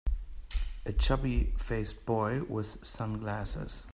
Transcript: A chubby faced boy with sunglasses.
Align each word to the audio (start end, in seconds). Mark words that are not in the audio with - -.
A 0.87 0.93
chubby 0.93 1.53
faced 1.59 2.07
boy 2.07 2.41
with 2.45 2.83
sunglasses. 2.83 3.85